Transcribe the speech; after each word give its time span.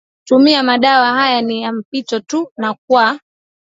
kutumia 0.19 0.63
madawa 0.63 1.07
haya 1.13 1.41
ni 1.41 1.61
ya 1.61 1.71
mpito 1.71 2.19
tu 2.19 2.51
na 2.57 2.75
kwa 2.87 3.19